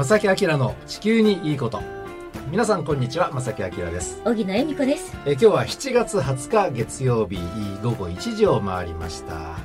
[0.00, 1.82] 正木明の地球にいいこと。
[2.50, 4.22] 皆さんこんにちは正木明です。
[4.24, 5.14] 荻野恵美子です。
[5.26, 7.36] え今日は7月20日月曜日
[7.82, 9.58] 午後1時を回りました。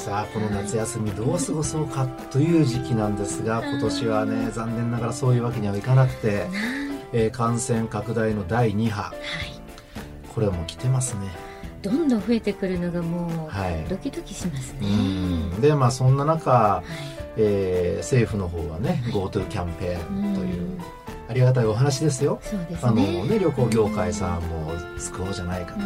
[0.00, 6.46] さあこの夏休みどう過ごそうかという時期なんですが今年はね残念ながらそういうわけにはいかなくて、
[7.12, 9.14] えー、感染拡大の第2波、はい、
[10.34, 11.28] これはもう来てますね。
[11.82, 16.82] どんどん増えてくるのがもうドキドキしますね、はい、でまあそんな中、は
[17.20, 20.80] いえー、政府の方はね GoTo キャンペーンという
[21.28, 22.38] ありがたいお話ですよ。
[22.42, 25.80] ですね、あのね旅行業界さんも救おうじゃないかと。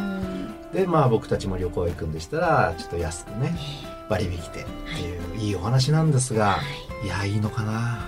[0.76, 3.56] でまあ僕たちも旅行行くんでしたらちょっと安くね
[4.08, 4.60] 割引でって
[5.02, 6.58] いういいお話なんですが、は
[7.02, 7.98] い、いやいいのかな？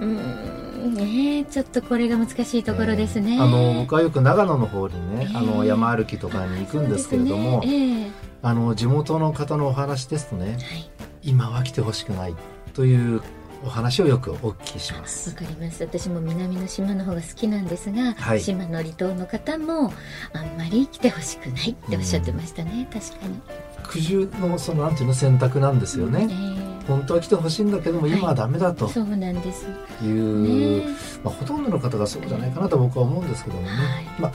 [0.00, 0.94] うん。
[0.94, 3.36] ねちょっとこれが難しいところですね。
[3.36, 7.66] えー、あの僕はよく長野の方にね、えー、あの山歩きとかに行くんですけれども、ね。
[7.66, 10.58] えー、あの地元の方のお話ですとね、はい、
[11.22, 12.34] 今は来てほしくない
[12.74, 13.22] という
[13.64, 15.30] お話をよくお聞きします。
[15.30, 15.82] わかります。
[15.82, 19.92] 私も南の島の方が好きなんですが、はい、島の離島の方も
[20.32, 23.40] あんまり来てほしくないっておっしゃってましたね、うん、確かに。
[23.84, 26.30] 苦渋のそのなんていうの選択なんですよね、うん。
[26.30, 29.66] えー、本当は来てほしいんだけども今はダメだと、はい、そうなんです。
[30.02, 30.86] いう、ね、
[31.22, 34.32] まあ、ほとんどの方がそうじゃないかなと僕は思うんですけどもね、はい、まあ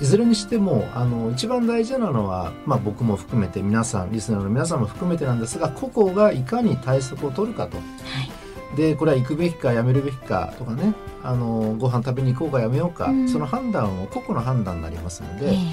[0.00, 7.76] いずれにしてもあの一番大事なのは、まあ、僕も含めて皆さんリスナーの皆さんも含めてなんですが個々がいかに対策を取るかと。
[7.76, 8.76] はい。
[8.76, 15.72] でこれは行くべきかやめるべきかとかねあのご飯食べに行こうかやめようか、うん、その判断を個々の判断になりますので、えー、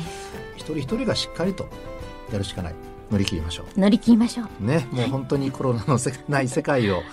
[0.56, 1.68] 一人一人がしっかりと
[2.32, 2.76] やるしかない。
[3.12, 3.80] 乗り切りましょう。
[3.80, 4.66] 乗り切りましょう。
[4.66, 7.04] ねもう本当にコロナのせない世界を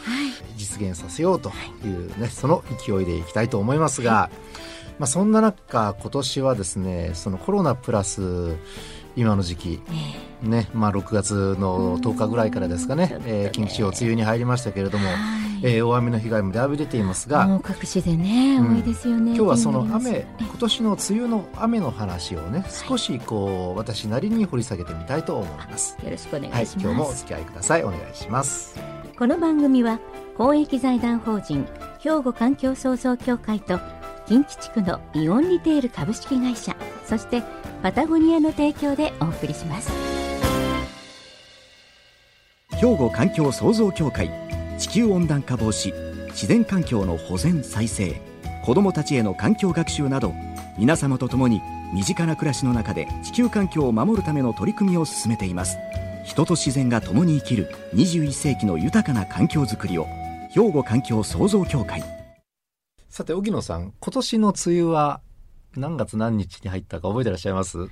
[0.57, 1.53] 実現させようと
[1.85, 8.57] いうね、その勢いでいきたいと思いますが、はいまあ、そんな中今年はですねそのコロナプラス
[9.15, 9.81] 今の時期、
[10.43, 13.21] えー、ねまあ、6月の10日ぐらいからですかね、ね。
[13.27, 15.17] えー、近畿地方梅雨に入りましたけれども、はい、
[15.65, 25.97] えー、大雨の被害もだいぶ出ていますがもう各地でね、うん、多いですよね今日はその雨今年の梅雨の雨の話をね少しこう私なりに掘り下げてみたいと思います。
[26.03, 27.85] よろしくお願いします、はい、今日もお付き合いください。
[27.85, 28.81] お願いします。
[29.19, 30.01] この番組は
[30.39, 31.67] 公益財団法人
[32.01, 33.79] 兵庫環境創造協会と
[34.27, 37.43] 近畿地区のイオンリテール株式会社そして
[37.83, 39.91] パタゴニアの提供でお送りします。
[42.71, 44.31] 兵庫環境創造協会
[44.79, 45.93] 地球温暖化防止
[46.31, 48.21] 自然環境の保全再生
[48.65, 50.33] 子どもたちへの環境学習など
[50.79, 51.61] 皆様と共に
[51.93, 55.79] 身近な暮らしの中で地球環境を守るための取り組みを進めています。
[56.25, 60.07] 人と自然が共に生きる21世紀の豊かな環境づくりを
[60.51, 62.22] 兵庫環境創造協会。
[63.13, 65.21] さて、荻野さん、今年の梅雨は
[65.77, 67.77] 何月何日に入ったか覚えてらっしゃいます？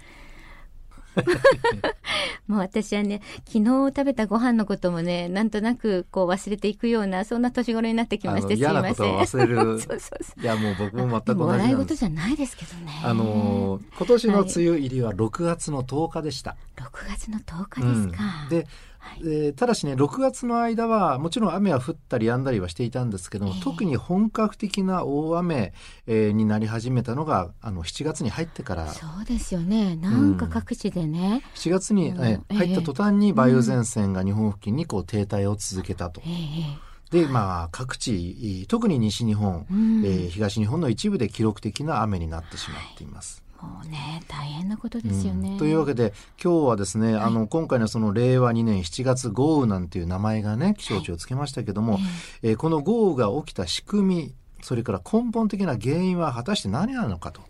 [2.48, 8.80] もう私はね、昨日食べたご飯のこともね、なんとなくこう忘れていくような、そんな年頃になってきまして、すいません。
[8.80, 9.56] 嫌なことを忘れる。
[9.78, 11.41] そうそうそういや、もう僕も全く同じなんです。
[11.50, 13.03] 笑い事じゃないですけどね。
[13.04, 16.53] あの、今年の梅雨入りは6月の10日でした。
[16.53, 18.25] はい、6月の10日ですか。
[18.44, 18.66] うん、で、
[19.00, 25.72] はい、えー、ただしね6月の間はもちろん雨は降ったり止んだりはしていたんですけども、えー、特に本格的な大雨、
[26.06, 28.89] えー、になり始めたのがあの7月に入ってから。
[28.89, 29.97] そうですよね。
[29.97, 36.21] なんか各地でね、うん、7月に、えー、入った途端に梅雨前線が日本付近にこう停滞を続けたと。
[36.25, 43.43] えーで、まあ、各地、特に西日本、うん、えー、東日本の一部で記録的な雨になってしまっています。
[43.66, 46.12] もうね大変なことですよね、うん、というわけで
[46.43, 52.03] 今日はですね、はい、あの今回のその令和2年7月豪雨なんていう名前がね気象庁つけましたけども、はい、
[52.43, 57.43] えー、この豪雨が起きた仕組みそれから根本的な原因は果たして何なのかと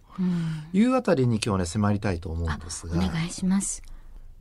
[0.72, 3.82] いうあたりに今日はね迫りたいと思うんですが、お願いします。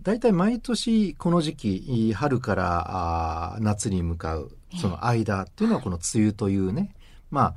[0.02, 6.94] 大体毎年この時期春からあ夏に向かうその間っていうのはこの梅雨というね、
[7.32, 7.56] まあ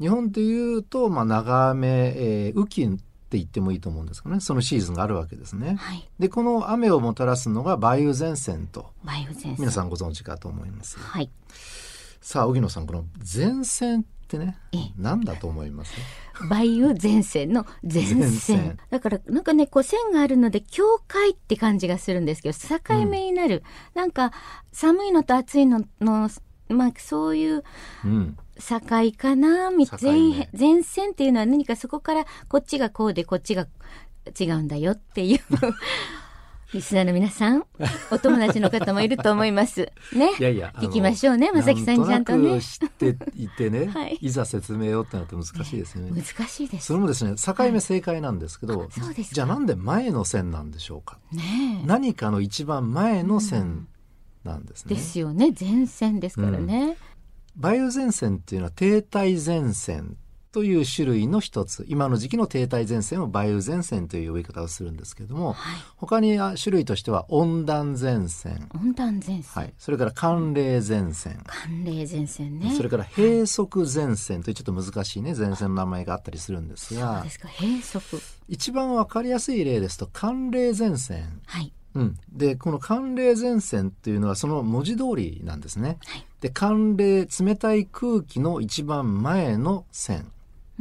[0.00, 2.98] 日本でいうと、まあ、長雨、えー、雨季
[3.32, 4.42] って言ってもいいと思うんですけどね。
[4.42, 5.76] そのシーズンがあるわけですね。
[5.76, 9.56] はい、でこの雨をもたらすのが梅雨前線と梅雨前線。
[9.58, 10.98] 皆さんご存知かと思います。
[10.98, 11.30] はい、
[12.20, 14.58] さあ荻野さんこの前線ってね
[14.98, 15.94] 何だと思います？
[16.42, 18.02] 梅雨前線の前
[18.32, 18.78] 線。
[18.90, 23.62] だからなんかねこう線があるので境界って感じがするんですけど境目になる、
[23.94, 24.32] うん、なんか
[24.72, 26.28] 寒いのと暑いのの
[26.68, 27.64] まあそういう、
[28.04, 29.70] うん境かな？
[29.70, 33.66] 前前線っていうのは何かそこからこっちがこうでこっちが
[34.38, 35.40] 違うんだよっていう
[36.72, 37.64] リスナーの皆さん、
[38.10, 39.92] お友達の方もいると思います。
[40.14, 40.30] ね。
[40.38, 42.62] いやいや、聞きましょうね、まさきさんにちゃんとね。
[42.62, 46.10] 知っていてね、 はい、いざ説明をってなって難しいですね。
[46.10, 46.86] 難しいです。
[46.86, 48.88] それもですね、境目正解なんですけど、はい、
[49.22, 51.18] じゃあなんで前の線なんでしょうか？
[51.30, 53.86] ね何かの一番前の線
[54.42, 54.94] なんですね。
[54.94, 56.82] ですよね、前線ですからね。
[56.84, 56.96] うん
[57.56, 60.16] 梅雨前線っていうのは停滞前線
[60.52, 61.86] という種類の一つ。
[61.88, 68.68] 今の時期の停滞前線を梅雨前線という呼び方をするんですけれども、はい、他に種類としては温暖前線。
[68.74, 71.42] 温暖前線、はい、それから寒冷前線。
[71.46, 72.74] 寒冷前線ね。
[72.76, 77.16] それから閉塞前線というちょっと難しいね前線の名前があったりするんですが。
[77.16, 77.48] そうですか。
[77.48, 78.20] 閉塞。
[78.48, 81.40] 一番わかりやすい例ですと寒冷前線。
[81.46, 85.98] はいうん、でこの寒冷前線っていうのはその文字通りなんですね。
[86.04, 90.30] はい、で寒冷冷たい空気の一番前の線。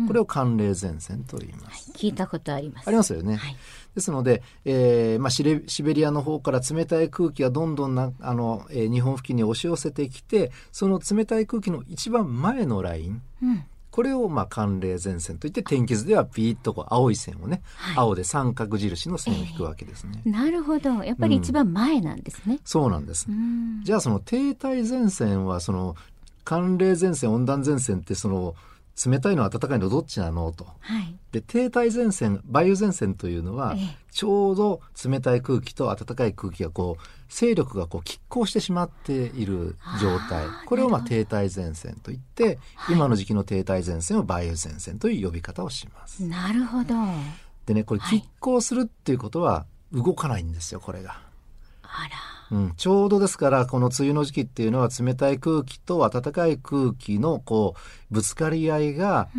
[0.07, 2.87] これを寒冷前線と言います、はい、聞いたことあります。
[2.87, 3.57] ありますよね、はい、
[3.93, 21.03] ですので、えーまあ、シレシベリアの方から冷たい空気がどんどんなあの、えー、日本付近に押し寄せてきてその冷たい空気の一番前のライン、うんこれをまあ寒冷前線といって天気図ではピーッとこう青い線をね、はい、青で三角印の線を引くわけですね、えー、なるほど。
[21.03, 23.27] やっぱり一番前なんですね、うん、そうなんです。
[23.83, 25.95] じゃあその停滞前線はその
[26.45, 28.55] 寒冷前線温暖前線ってその
[29.05, 30.51] 冷たいの暖かいのどっちなの？
[30.51, 40.45] と、はい、で停滞前線梅雨前線というのは、ええ、ちょうど冷たい空気と暖かい空気がこう勢力がこう拮抗してしまっている状態。
[40.65, 46.23] これをまあ停滞前線といって、はい、今の時期の停滞前線を梅雨前線という呼び方をします。
[46.23, 46.95] なるほど。
[47.65, 51.21] でねこれ拮抗するっていうことは動かないんですよこれが。
[51.91, 57.75] あらうん、ちょうどですからこの梅雨の時期っていうのは冷たい空気と暖かい空気のこ
[58.11, 59.29] うぶつかり合いが、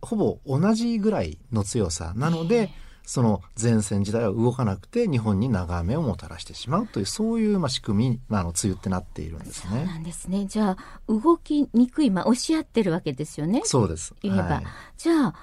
[0.00, 2.70] ほぼ同じぐらいの強さなので、
[3.06, 9.70] その前線自体は動かなくて日本に長雨をもたらしてしまうというそういうまあ仕組み、まあ、の梅雨ってなっているんですね。
[9.70, 10.46] そうなんですね。
[10.46, 10.76] じゃあ
[11.08, 13.62] 動きにくいまあ押し合ってるわけですよね。
[13.64, 14.14] そうです。
[14.22, 14.64] 言えば、はい、
[14.96, 15.34] じゃあ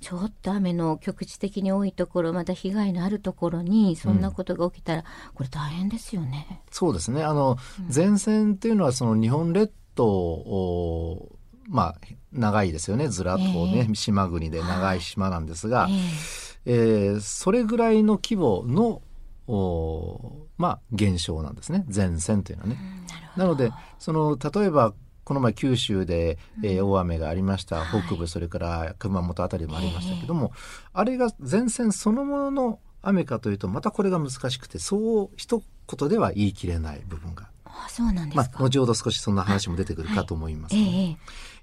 [0.00, 5.04] ちょっと雨の局地的に多いところまた被害のあるところにそんなことが起きたら、うん、
[5.34, 6.62] これ大変ですよね。
[6.70, 7.24] そうですね。
[7.24, 7.56] あの、
[7.94, 11.32] 前線っていうのはその日本列島を
[11.68, 11.94] まあ
[12.32, 13.08] 長いですよね。
[13.08, 15.88] ずらっとね、えー、島国で長い島なんですが、
[16.64, 19.02] えー、えー、それぐらいの規模の
[19.46, 21.84] おまあ現象なんですね。
[21.94, 22.78] 前線というのはね。
[23.36, 24.94] なのでその例えば
[25.28, 30.52] この前九州で、えー、大雨がありました、うん、北部、それから熊本あたりもありましたけども、
[30.94, 37.50] あれが前線そのものの雨かというとまたこれが難しくてそう一言では言い切れない部分が。
[37.66, 41.16] あそうなんですまあ、後ほど少しそんな話も出てくるかと思います、はいえ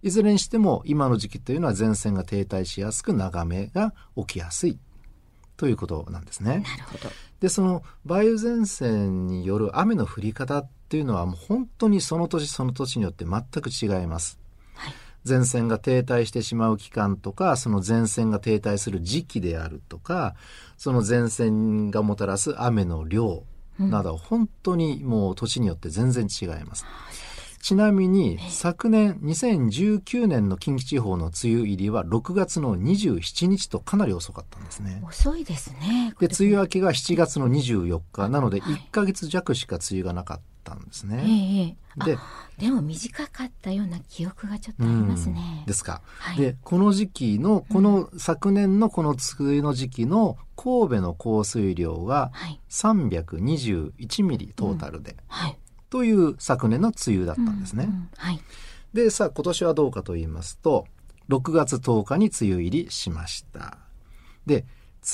[0.04, 4.78] いずれにしても今の時期というのは前線が停滞しやすく長めが起きやすい
[5.58, 6.64] ということなんですね。
[6.68, 7.10] なるほど
[7.40, 14.40] でその梅雨前線による雨の降り方っていうのはもう本当にその年その年によって全く違います。
[14.76, 14.94] はい、
[15.28, 20.36] 前線が停滞してしまう期間とかその前線が停滞する時期であるとか
[20.78, 23.44] その前線がもたらす雨の量
[23.78, 26.86] など本当にもう年によって全然違います。
[27.66, 35.02] ちなみに昨年2019年の近畿地方の梅雨入りは6月の27日とかなり遅かったんですね。
[35.04, 36.14] 遅いですね。
[36.20, 41.76] で梅雨明けが7月の24日なので1か月弱しか梅雨がなかったんですね。
[41.98, 42.20] ええ、で
[42.60, 45.64] でも短かったような記憶がちょっとありますね。
[45.66, 46.04] ですか。
[46.20, 52.32] はい、でこの時期のこの昨年のこの梅雨の時期の神戸の降水量が
[52.70, 55.14] 321ミリトータルで。
[55.14, 55.58] うんはい
[55.96, 57.86] という昨年の梅雨だったんですね。
[57.86, 58.42] うんうん、はい、
[58.94, 60.88] でさあ今年はどうかと言いますと
[61.30, 63.78] 6月10日に梅雨入りしました。
[64.46, 64.66] で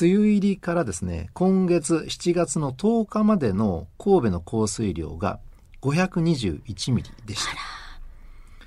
[0.02, 5.40] 梅雨入りからですね今月7月の10日までの神戸の降水量が
[5.84, 7.52] 521ミリでした。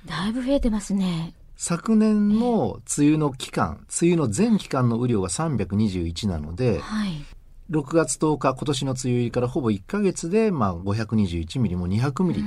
[0.05, 1.33] だいぶ増えてますね。
[1.57, 7.25] 昨年の梅雨の期間、梅雨の全期間の雨量が321なので、はい、
[7.71, 12.43] 6月10日今年の梅雨入りからほぼ1か月で、まあ、521ミリも200ミリ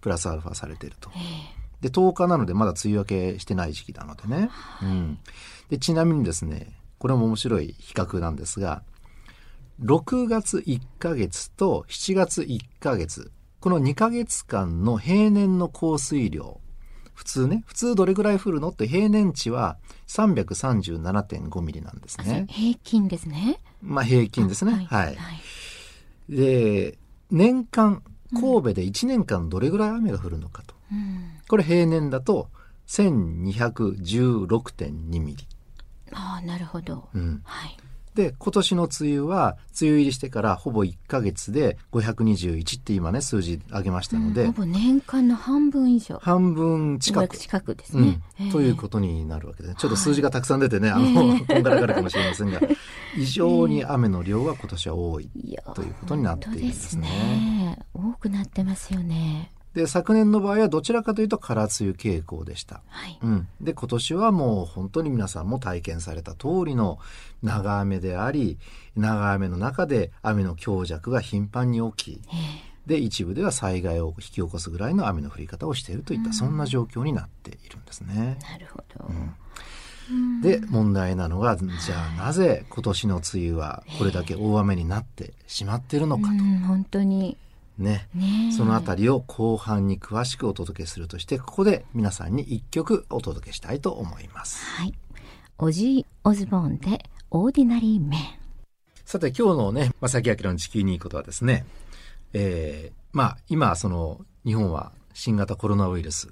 [0.00, 1.10] プラスアルファされていると。
[1.80, 4.50] で10日なのでまだ梅雨明けしてない時期なのでね、
[4.82, 5.18] うん、
[5.68, 8.82] でちなみにですねこれも面白い比較なんですが
[9.82, 16.60] 6月1か月と7月1か月この2か月間の平年の降水量
[17.16, 22.46] 普通ね普通どれぐらい降るのって平年値は337.5ミリなんですね。
[22.50, 23.58] 平均ですね。
[23.82, 24.72] まあ平均ですね。
[24.72, 25.16] はい、はい、
[26.28, 26.98] で
[27.30, 32.50] 年間神戸で1年間どれぐらい雨が降るのかと、うん、これ平年だと
[32.86, 35.48] 1216.2ミリ。
[36.12, 37.76] ああなるほど、うん、はい
[38.16, 44.44] で、今年の梅雨は、梅雨入りしてからほぼ1か月で521って今ね、数字上げましたので。
[44.44, 46.18] うん、ほぼ年間の半分以上。
[46.22, 47.36] 半分近く。
[47.36, 52.58] 近くですね、うん、ということになるわけで、ちょっと数字がたくさん出てね、あの、こんがらがるかもしれませんが、
[53.18, 55.28] 異常に雨の量が今年は多い
[55.74, 57.02] ということになっているんですね。
[57.02, 57.78] ですね。
[57.92, 59.52] 多くなってますよね。
[59.76, 63.18] で昨年の場合はどちらかというと空梅雨傾向でした、はい。
[63.22, 66.98] うん、で今年はもう本当に皆さんも体験された通りの
[67.42, 68.56] 長雨であり
[68.96, 72.20] 長雨の中で雨の強弱が頻繁に起き
[72.86, 78.38] で一部では災害を引き起こすぐらいの雨の降り方をしているといった、うん、そんな状況になっているんですね。
[78.50, 79.04] なるほど、
[80.10, 80.40] うん。
[80.40, 86.28] で問題なのがじゃあなぜ今年の梅雨はこれだけ大雨になってしまっているのかと。
[86.66, 87.36] 本当に
[87.78, 88.08] ね、
[88.56, 94.64] そのあたりを後半に詳しくお届けするとしてここで皆さんに一曲お届けしたいと思います。
[94.64, 94.94] はい、
[95.58, 98.20] オジー・オズボーンで「オーディナリー・メン」
[99.04, 101.66] さて今日のね正木明の地球にいいことはですね、
[102.32, 106.28] えー、まあ今その日本は新型コロナウイルス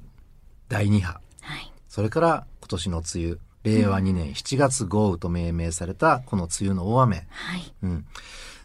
[0.68, 7.26] 第2波、はい、それから今年の梅雨令和2年7月豪雨と命名されたこの梅雨の大雨。
[7.30, 7.72] はい。
[7.82, 8.06] うん。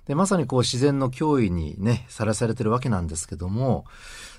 [0.10, 3.86] で、まさにこう自然の脅威にね、さらされてるわけなんですけども、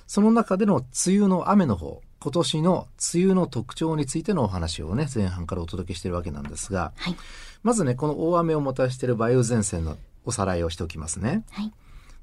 [0.09, 7.17] その中での梅雨の雨の方、今年の梅雨の特徴についてのお話をね、前半からお届けしているわけなんですが、はい、
[7.63, 11.45] まずね、この大雨をもたらしている梅雨前線のおさらいをしておきますね。
[11.53, 11.73] はい。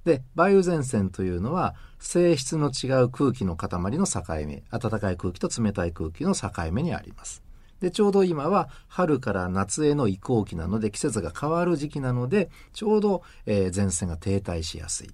[0.03, 7.46] で、梅雨前線というのは、性質の違う空気の塊の境目、暖かい空気と冷たい空気の境目にあります。
[7.79, 15.09] で、ちょうど今は春から夏への移行期なので、季節が変わる時期なので、ちょうど、えー、前線が停滞しやすい。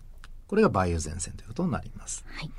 [0.47, 2.23] これが梅雨前線ということになります。
[2.27, 2.51] はい、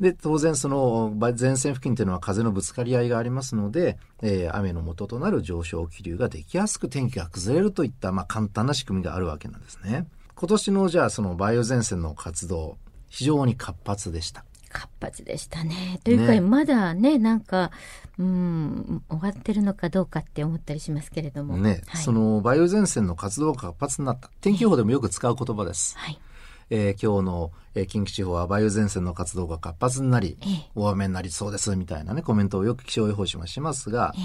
[0.00, 10.06] で、当然その前線付近というのは風のぶつかり合いがありますので、えー、雨の元となる上昇気流ができやすく天気が崩れるといった、まあ、簡単な仕組みがあるわけなんですね。
[10.34, 12.76] 今年のじゃあその梅雨前線の活動、
[13.08, 14.44] 非常に活発でした。
[14.76, 16.00] 活発でしたね。
[16.04, 17.70] というか、ね、まだね、なんか、
[18.18, 21.56] うん、終わってるのかどうかって思ったりしますけれども。
[21.56, 24.30] ね、はい、その梅雨前線の活動が活発になった。
[24.42, 25.96] 天気予報でもよく使う言葉です。
[25.96, 26.18] はい。
[26.68, 34.20] えー、今日の、えー、近畿地方は梅雨前線の活動が活発になり、ええ、大雨になりそうですみたいなね、コメントをよく気象予報士もしますが、え、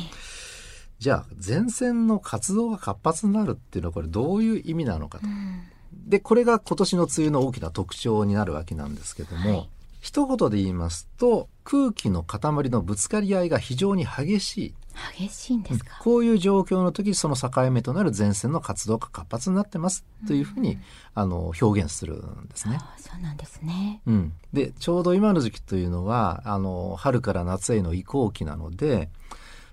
[1.00, 5.28] じゃあ前線の活動が活発になるっていうのはこれどういう意味なのかと。
[5.28, 5.62] うん、
[6.10, 9.70] で、これが今年の梅雨の大きな特徴になるわけなんですけども、はい
[10.02, 14.74] 一言で言いますと空気の塊のぶつかり合いが非常に激しい。
[15.18, 20.82] 激しいんですか、こういう状況の時その境目となる前線の活動が活発になってますというふうに、うん、
[21.16, 22.78] あの表現するんですね。
[22.98, 29.10] そうなんですね、うん、でちょうど今の時期というのはあの春から夏への移行期なので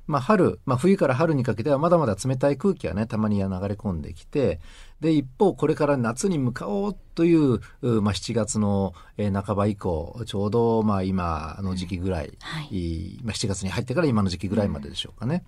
[0.08, 4.58] まあ、春、まあ、冬から春にかけてはまだまだ冷たい空気がねたまに流れ込んできて
[5.00, 15.44] で一方これから夏に向かおうという、まあ、7月の半ば以降ちょうどまあ今の時期ぐらい、はい、まあ、7月に入ってから今の時期ぐらいまででしょうかね。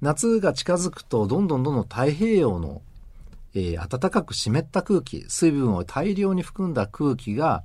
[0.00, 2.82] うん、夏が近づくとどんどんどんどん太平洋の、
[3.54, 7.64] えー、暖かく湿った空気水分を大量に含んだ空気が、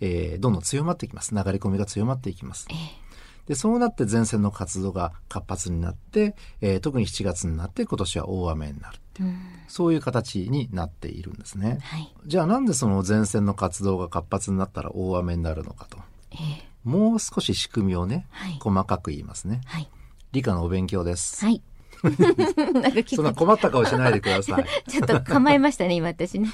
[0.00, 1.34] えー、どんどん強まっていきます。
[1.34, 2.68] 流れ込みが強まっていきます。
[2.70, 3.09] えー
[3.50, 11.78] で、そうなって前線の活動が活発になって、えー、特に7月になって今年は大雨になるっていう、うん、そういう形になっているんですね。
[11.82, 15.98] はい、じゃあなんでその前線の活動が活発になったら大雨になるのかと。
[16.30, 19.62] えー、もう少し仕組みをね、はい、細かく言いますね。
[19.66, 19.88] はい、
[20.30, 21.44] 理科のお勉強です。
[21.44, 21.60] はい。
[22.02, 24.90] なんかそんな困った顔しないでください。
[24.90, 26.48] ちょっと構えましたね、今私ね。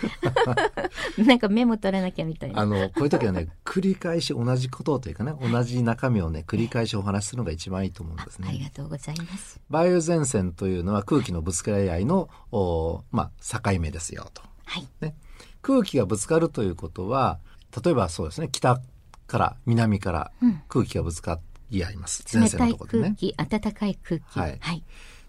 [1.18, 2.60] なんかメモ取らなきゃみたいな。
[2.60, 8.48] あの、こういう時はね、繰り返し同じことというかね、同じ中身をね、繰り返しお話しするのが一番いいと思うんですね。
[8.48, 9.60] ありがとうございます。
[9.70, 14.42] 梅雨前線というのは空気のぶつかり合いの、おまあ、境目ですよと。
[14.64, 14.88] はい。
[15.00, 15.14] ね。
[15.62, 17.38] 空気がぶつかるということは、
[17.84, 18.80] 例えばそうですね、北
[19.26, 20.32] から南から
[20.68, 22.24] 空気がぶつかり合います。
[22.32, 23.02] うん、前線のところでね。
[23.08, 24.38] 冷たい空気、暖かい空気。
[24.38, 24.58] はい。
[24.60, 24.84] はい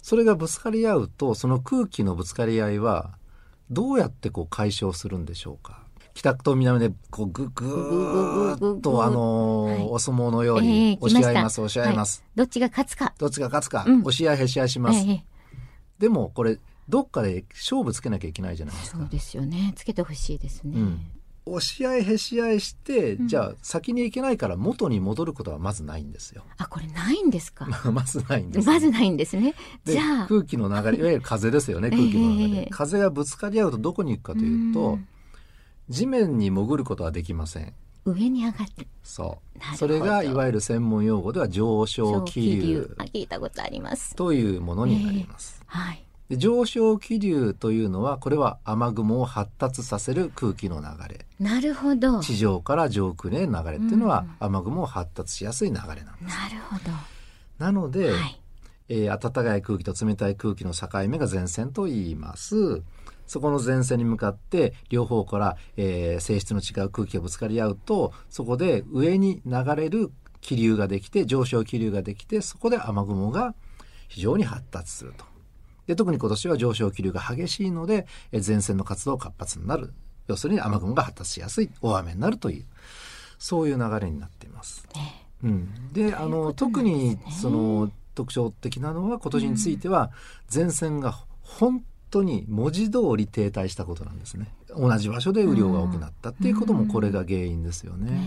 [0.08, 3.18] それがぶつかり合うとその空気のぶつかり合いは
[3.70, 5.84] どうやってこう解消するんでしょうか？
[6.14, 13.16] 北と南でこうぐぐーっとあのお相撲のように押し合います、押し合います、どっちが勝つか。
[13.18, 15.06] どっちが勝つか、押し合いへし合いします、
[16.00, 19.00] でもこれどっかで勝負つけなきゃいけないじゃないですか。
[19.00, 19.74] そうですよね。
[19.76, 20.80] つけてほしいですね、
[21.48, 26.44] 押し合いへし合いして、うん、じゃあ先に行けないから元に戻ることはまずないんですよ。
[26.58, 27.66] あこれないんですか？
[27.92, 29.54] まずないんです、ね、まずないんですね。
[29.86, 30.28] じゃあ。
[30.28, 35.00] 空気の流れいわゆる風ですよね 空気の流れ、えー、風がぶつかり合うとどこに行くかというと、う
[35.90, 37.74] 地面に潜ることはできません。
[38.06, 38.88] 上に上がって。
[39.04, 39.40] そ
[39.74, 39.78] う。
[39.78, 42.96] それがいわゆる専門用語では上昇気流。
[43.14, 44.16] 聞いたことあります。
[44.16, 51.26] というものになります、えー、はいで上昇気流というのはこれは雨雲を発達させる空気の流れ。
[51.40, 52.20] なるほど。
[52.20, 56.38] 地上から上空への流れっていうのは、雨雲を発達しやすい流れなんです。
[56.38, 56.92] なるほど。
[57.60, 58.42] なので、はい、
[58.90, 62.82] えー、暖かい空気と冷たい空気の境目が前線と言います。
[63.26, 73.54] そこの前線に向かって両方から、えー、性質の違う空気がぶつかり合うとそこで上に流れる気流ができて上昇気流ができてそこで雨雲が
[74.08, 75.26] 非常に発達すると。
[75.88, 79.94] で特に今年は上昇気流が激しいので前線の活動活発になる。
[80.28, 82.66] 要するに雨雲が発達しやすい大雨になるという。
[83.40, 84.88] そういう流れになっています。
[85.44, 90.12] うん、であの、特にその特徴的なのは今年については
[90.54, 94.48] 前線が本当に文字通り停滞したことなんですね。
[94.76, 98.20] 同じ場所で雨量が多くなったっていうこともこれが原因ですよね。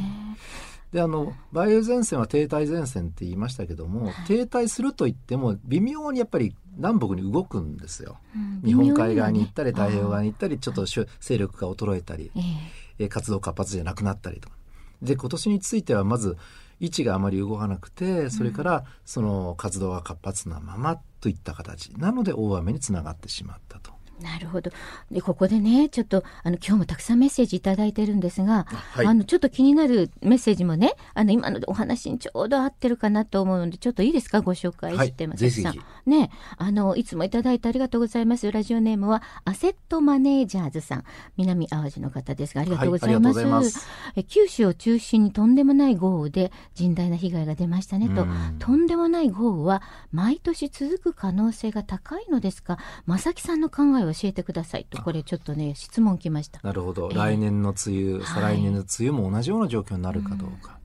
[0.93, 12.33] であの梅雨前線は停滞前線って言いましたけども、停滞すると言っても微妙にやっぱり南北に動くんですよ、うん、日本海側に行ったり、太平洋側に行ったりちょっと勢力が衰えたり、
[12.99, 14.49] えー、活動活発じゃなくなったりと。
[15.01, 16.37] で今年についてはまず
[16.81, 21.91] 位置があまり動かなくてそれからその活動が活発なままといった形。
[21.99, 23.93] なので大雨につながってしまったと。
[24.23, 24.71] なるほど。
[25.11, 34.41] で、ここでね、ちょっと、あの、今日もたくさんメッセージいただいてるんですが、はい、あの、ちょっと気になるメッセージもね、あの、今のお話にちょうど合ってるかなと思うので、ちょっといいですか？
[34.41, 35.75] ご紹介してます、さん。
[36.07, 38.51] ね、あの、いつもいただいてありがとうございます。
[38.51, 41.05] ラジオネームは、アセットマネージャーズさん。
[41.37, 43.41] 南淡路の方ですが、ありがとうございます。
[43.41, 43.87] はい、ます
[44.17, 48.27] え九州を中心にとんでもない豪雨で甚大な被害が出ましたねと、
[48.59, 52.79] とんでもない豪雨は毎年続く可能性が高いのですか？
[53.07, 54.87] 正木さんの考えを教えてください。
[54.89, 56.61] とこれちょっとね質問来ました。
[56.63, 60.81] なるほど、えー、来年の梅雨再来年の梅雨も同じような状況になるかどうか、はい、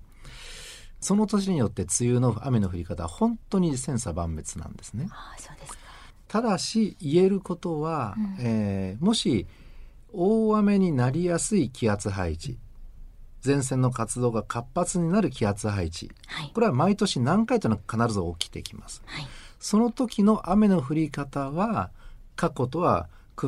[1.00, 5.08] その年によって梅雨の雨の降り方は本当に千差万別なんですね。
[5.12, 5.79] あそうですか。
[6.27, 9.48] ただし言えることは、うん、えー、もし
[10.12, 12.58] 大雨になりやすい気圧配置
[13.46, 19.27] 前線の活動が活発になる気圧配置、はい、これは毎年何回となく必ず起きてきます、はい、
[19.60, 21.91] その時の雨の降り方は
[22.36, 23.08] 過去とは
[23.39, 23.48] 比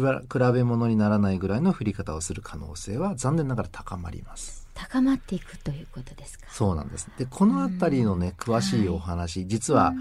[0.53, 4.67] べ物にならないぐらいの降り方をする可能性は残念ながら高まります。
[4.73, 6.45] 高まっていくということですか？
[6.51, 7.09] そうなんです。
[7.17, 9.93] でこの辺りのね詳しいお話、はい、実は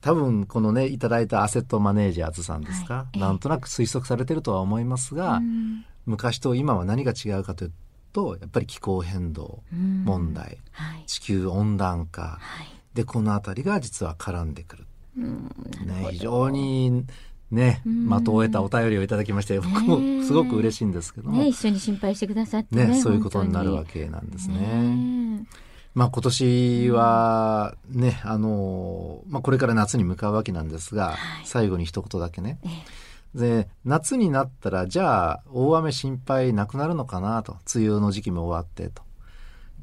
[0.00, 5.40] 多分このねいただいたアセットマネージャーズさんですか、はい、なんとなく推測されてるとは思いますが
[6.06, 7.72] 昔と今は何が違うかという
[8.12, 12.38] とやっぱり気候変動問題、はい、地球温暖化、
[12.94, 14.86] でこの辺りが実は絡んでくる。
[15.16, 17.06] ね、非常に
[17.50, 21.38] ね、的を得たお便りをいただきまして、僕もすごく嬉しいんですけども。
[21.38, 25.46] ね、一緒に心配してくださってね、ねそういうことになるわけなんですね。
[25.94, 32.58] まあ今年はね、あの、まあこれから夏に向かうわけなんですが、はい、最後に一言だけね。
[33.34, 37.58] で、夏になったら、じゃあ大雨心配なくなるのかなと。
[37.74, 39.06] 梅雨の時期も終わってと。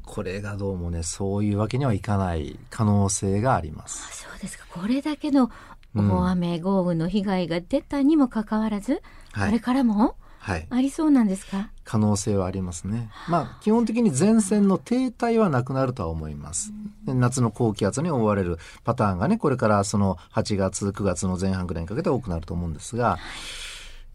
[0.04, 4.22] これがどうもね、そういうわけにはいかない可能性があります。
[4.22, 4.66] そうですか。
[4.68, 5.50] これだけの
[5.94, 9.02] 大雨、豪雨の被害が出たにもかかわらず、
[9.32, 11.70] はい、これからもはい、ありそうなんですか？
[11.84, 13.08] 可能性はありますね。
[13.30, 16.70] まあ、基本的に前線の停滞はなくなるとは思います。
[17.06, 23.16] 夏の高気圧に覆われるパターンがね、これからその8月、9月の前半ぐらいにかけて多くなると思うんですが、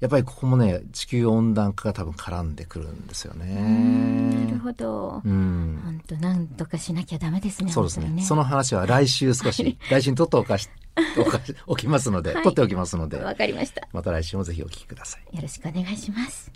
[0.01, 4.45] やっぱりここもね地球温暖化が多分絡んでくるんですよね。
[4.45, 5.23] なるほど。
[5.25, 5.81] うん。
[5.83, 7.71] 本当なんとかしなきゃダメですね。
[7.71, 8.07] そうですね。
[8.07, 10.69] ねその話は来週少し、来週にとっておかし
[11.17, 13.17] おか しおきますので、はい、取っておきますので。
[13.17, 13.87] わかりました。
[13.93, 15.35] また来週もぜひお聞きください。
[15.35, 16.51] よろしくお願いします。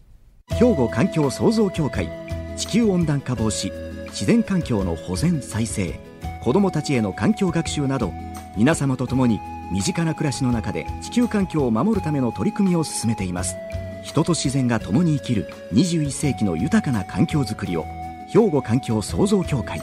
[0.52, 2.10] 兵庫環境創造協会
[2.58, 3.72] 地球温暖化防止
[4.08, 6.00] 自然環境の保全再生
[6.44, 8.12] 子どもたちへの環境学習など
[8.56, 9.40] 皆様と共に
[9.72, 13.56] 身近な暮らしの中で地球環境を守るための取り組みを進めています
[14.04, 17.86] 人と自然が共に生きる21世紀の豊かな環境づくりを
[18.28, 19.82] 兵庫環境創造協会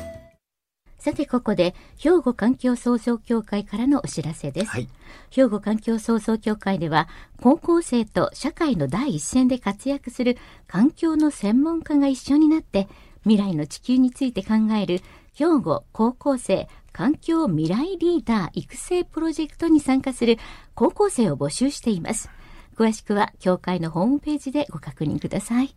[1.01, 4.89] さてここで兵庫環境創造協会からのお知らせです、はい、
[5.31, 7.09] 兵庫環境創造協会では
[7.41, 10.37] 高校生と社会の第一線で活躍する
[10.69, 12.87] 環境の専門家が一緒になって
[13.23, 15.01] 未来の地球について考える
[15.33, 20.37] 兵庫高校生環境未来リーダー育成プロジェクトに参加する
[20.75, 22.29] 高校生を募集しています。
[22.77, 25.75] 詳しくは協会のホームページでご確認ください。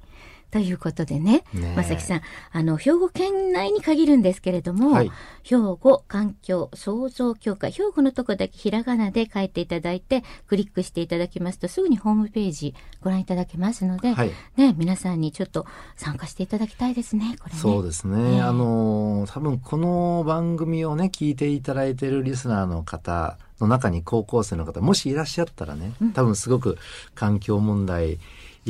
[0.54, 5.12] ということでね、ねまさきさん、あの、兵庫県内に限るんですけれども、はい、
[5.42, 17.60] 兵庫環境創造協会、兵庫のとこだけひらがなで書いていただいて、クリックしていただきますと、すぐにホームページご覧いただけますので、はい、ね、皆さんにちょっと参加していただきたいですね、これね。
[17.60, 18.40] そうですね。
[18.44, 26.78] あの、多分この番組をね、聞いていただいているリスナーの方、の中に高校生の方もしいらっしゃったらね、多分すごく
[27.16, 28.20] 環境問題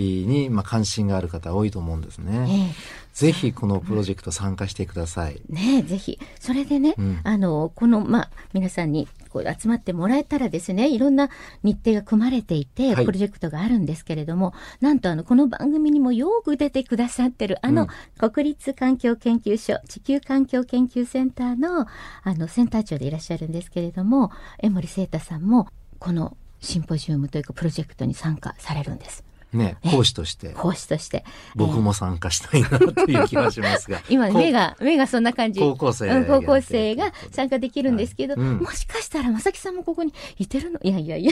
[0.02, 2.74] に、まあ、関心がある方多いと思うんですね。
[3.14, 5.40] ぜひこのプロジェクト参加してください。
[5.48, 6.20] ねぜひ。
[6.40, 11.30] それでね、うん、あの、この、まあ、皆さんにこう集まってもらえたらですね、いろんな
[11.62, 21.88] 日程が組まれていて、プロジェクトがあるんですけれども、はい、なんとあの、この番組にもよく出てくださってる、あの、国立環境研究所、地球環境研究センターの、
[22.24, 25.68] あの、センター長でいらっしゃるんですけれども、江森聖太さんも、
[26.00, 29.24] このシンポジウムというかプロジェクトに参加されるんです。
[29.54, 30.50] ね、講師として。
[30.50, 31.24] 講師として。
[31.56, 32.72] 僕も参加したいなっ
[33.06, 34.02] ていう気がしますが。
[34.10, 35.60] 今、目が、目がそんな感じ。
[35.60, 36.26] 高校生、うん。
[36.26, 40.80] 高校生が参加できるんですけど、もしかしたら、まさきさんもここにいてるの？
[40.84, 41.32] いやいやいや、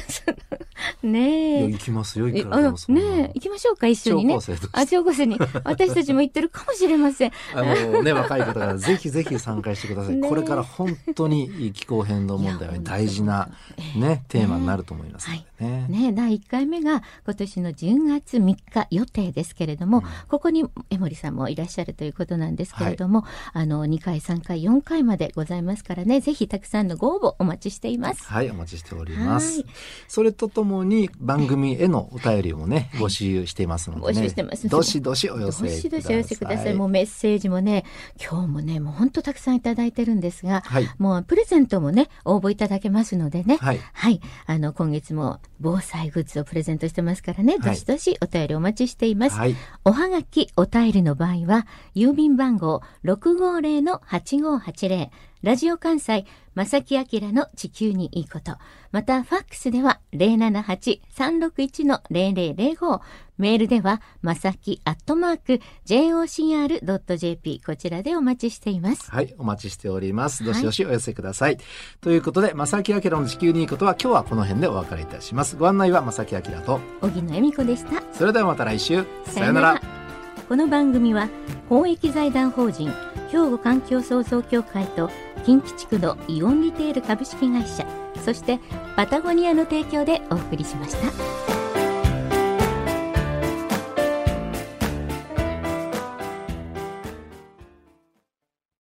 [1.04, 1.68] ねえ。
[1.68, 4.38] 行きますよ、行くらねえ、行きましょうか、一緒にね。
[4.72, 5.38] あ、高校生に。
[5.64, 7.32] 私たちも行ってるかもしれません。
[7.54, 10.20] あのね、若い方がぜひぜひ参加してください。
[10.20, 13.50] これから本当に気候変動問題は大事な、
[13.96, 15.46] ね、テーマになると思いますね。
[15.62, 23.28] ね、ね、第1回目が今年の10月3日予定ですけれども、うん、ここに江森さんもいらっしゃるということなんですけれども、は
[23.62, 28.24] い、あの2回3回4回までございますからねぜひたくさんのご応募お待ちしています。
[28.24, 29.64] はいお待ちしております。
[30.08, 34.68] それとともに番組へのお便りもね募集していますので、ね、募集してます。
[34.68, 37.86] どしどしお寄せどしどしお寄せくださいもうメッセージもね
[38.22, 43.58] 今日もねもう本当たくさんいただいてるんですが、はい、もうプレゼントもね応募いただけますのでね。
[43.58, 49.38] はい、はい、あの今月も防災グッズをプレゼントしてますからね、どしどしお便りお待ちしています。
[49.38, 55.10] はい、おはがき、お便りの場合は、郵便番号650-8580、
[55.44, 58.58] ラジオ関西、正木明の地球にいいこと。
[58.92, 63.02] また、ファックスでは078-361-0005。
[63.40, 69.10] メールでは、まさきアットマーク jocr.jp こちらでお待ちしています。
[69.10, 70.46] はい、お待ちしております。
[70.46, 71.56] どしどしお寄せください。
[71.56, 71.64] はい、
[72.02, 75.56] ということで、まさきあきらの地球にいいことは今日はこの辺でお別れいたします。
[75.56, 78.04] ご案内はまさきあきらと、小木野恵美子でした。
[78.14, 79.04] それではまた来週。
[79.26, 79.82] さよなら。
[80.48, 81.30] この番組は、
[81.68, 82.94] 公益財団法人、
[83.32, 85.10] 兵庫環境創造協会と、
[85.42, 87.86] 近畿地区のイオンリテール株式会社、
[88.24, 88.60] そして
[88.96, 91.61] パタゴニアの提供でお送りしました。